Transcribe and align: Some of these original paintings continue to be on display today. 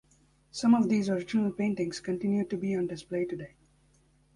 Some 0.49 0.73
of 0.73 0.89
these 0.89 1.11
original 1.11 1.51
paintings 1.51 1.99
continue 1.99 2.43
to 2.45 2.57
be 2.57 2.73
on 2.75 2.87
display 2.87 3.23
today. 3.23 3.53